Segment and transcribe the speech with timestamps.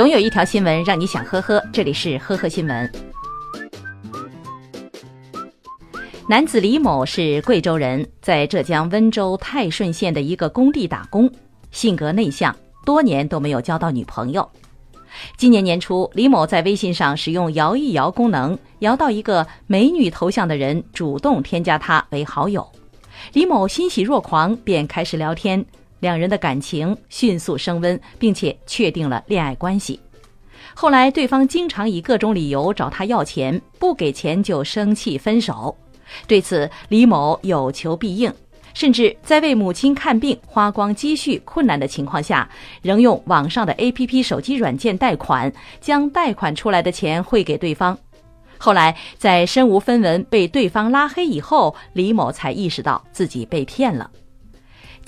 [0.00, 2.90] 总有一条新闻让你想呵呵，这里是呵呵新闻。
[6.26, 11.30] 男子李某是贵州人，在浙江温州泰顺县的一个工地打工，
[11.70, 14.50] 性格内向，多年都没有交到女朋友。
[15.36, 22.66] 今年年初，李某在微信上使用摇一摇功能，摇到一个美女头像的人主动添加他为好友，
[23.34, 25.62] 李某欣喜若狂，便开始聊天。
[26.00, 30.00] 两人的感情迅速升温，并且确定了恋爱关系。
[30.74, 35.76] 后来，对方经常以各种理由找他要钱，不给钱就生气分手。
[36.26, 38.32] 对此，李某有求必应，
[38.74, 42.48] 甚至在为母亲看病花光积蓄困难的情况下，
[42.82, 47.96] 仍用网上的 APP 手机软件贷款，将贷款出来的钱汇给对方。
[48.58, 54.10] 后来，在身无分文被对方拉黑以后，李某才意识到自己被骗了。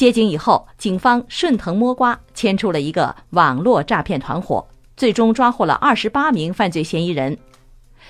[0.00, 7.36] 接警以后，警方顺藤摸瓜，牵出了一个网络诈骗团伙，最终抓获了二十八名犯罪嫌疑人。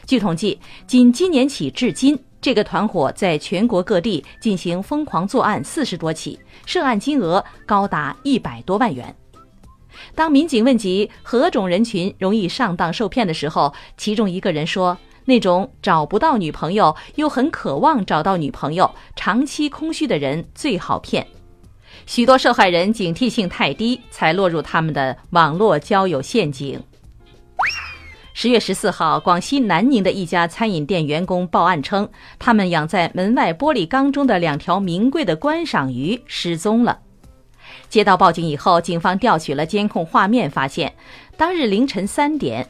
[0.07, 9.13] 据统计，仅今年起至今，这个团伙在全国各地进行疯狂作案四十多起，涉案金额高达一百多万元。
[10.15, 14.97] 当民警问及何种人群容易上当受骗的时候，其中一个人说
[15.27, 21.27] ：“那种找不到女朋友又很渴望找到女朋友、长期空虚的人最好骗。”
[22.07, 26.83] 许多受害人警惕性太低，才落入他们的网络交友陷阱。
[28.33, 36.99] 十月十四号，广西南宁的一家餐饮店员工报案称，他们养在门外玻璃缸中的两条名贵的观赏鱼失踪了。
[37.89, 40.93] 接到报警以后，警方调取了监控画面，发现
[41.37, 42.67] 当日凌晨三点，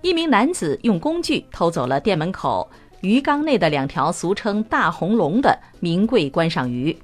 [0.00, 2.68] 一名男子用工具偷走了店门口
[3.00, 6.96] 鱼缸内的两条俗称“大红龙”的名贵观赏鱼。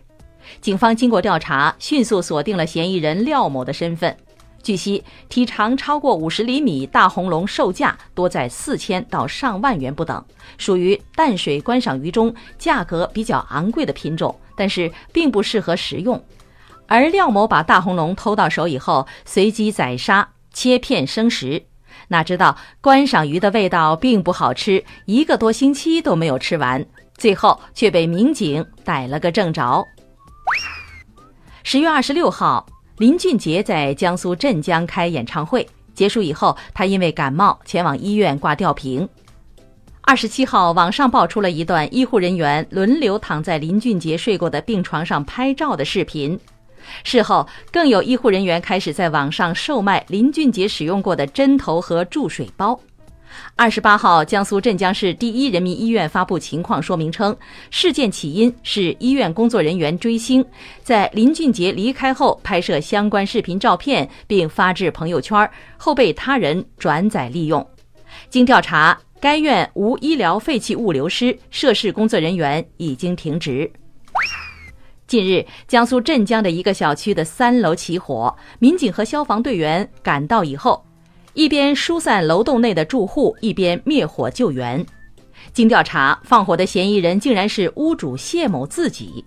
[0.60, 4.16] 警方经过调查，迅速锁定了嫌疑人廖某的身份。
[4.62, 10.24] 据悉，体长超过五十厘米大红龙售价多在四千到上万元不等，
[10.58, 16.20] 属于淡水观赏鱼中价格比较昂贵的品种，但是并不适合食用。
[16.88, 21.62] 而廖某把大红龙偷到手以后，随机宰杀切片生食，
[22.08, 26.84] 哪知道观赏鱼的味道并不好吃，一个多星期都没有吃完，
[27.16, 29.86] 最后却被民警逮了个正着。
[31.68, 32.64] 十月二十六号，
[32.98, 39.08] 林俊杰在江苏镇江开演唱会结束以后，他因为感冒前往医院挂吊瓶。
[40.02, 46.38] 二十七号，网上爆出了一段医护人员轮流躺在林俊杰睡过的病床上拍照的视频。
[47.02, 52.78] 事后，更有医护人员开始在网上售卖林俊杰使用过的针头和注水包。
[53.54, 57.36] 二十八号，江苏镇江市第一人民医院发布情况说明称，
[57.70, 60.44] 事件起因是医院工作人员追星，
[60.82, 67.66] 在林俊杰离开后拍摄相关视频照片，并发至朋友圈，后被他人转载利用。
[68.28, 73.70] 经调查，该院无医疗废弃物流失，涉事工作人员已经停职。
[75.06, 80.84] 近日，江苏镇江的一个小区的三楼起火，民警和消防队员赶到以后。
[81.36, 84.84] 一边疏散楼栋内的住户，一边灭火救援。
[85.52, 89.22] 经调查，放火的嫌疑人竟然是屋主谢某自己。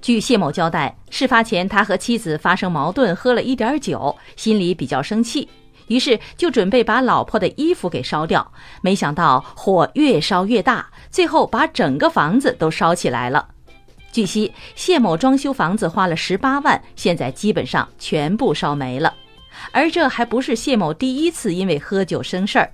[0.00, 5.48] 据谢某交代，事发前他和妻子发生矛盾，喝了一点酒，心里比较生气，
[5.88, 8.48] 于是就准备把老婆的衣服给烧掉。
[8.80, 13.48] 没想到火越烧越大，最后把整个房子都烧起来了。
[14.12, 19.12] 据悉，谢某装修房子花了十八万，现在基本上全部烧没了。
[19.72, 22.72] 而这还不是谢某第一次因为喝酒生事儿，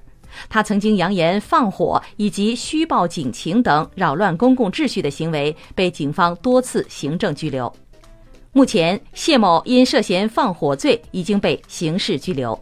[0.48, 7.72] 他曾经扬言放火以及虚报警情等扰乱公共秩序的行为，被警方多次行政拘留。
[8.52, 12.58] 目前，谢某因涉嫌放火罪已经被刑事拘留。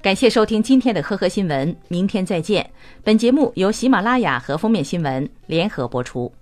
[0.00, 2.68] 感谢收听今天的呵呵新闻，明天再见。
[3.04, 6.32] 本节目由喜马拉雅和封面新闻联合播出。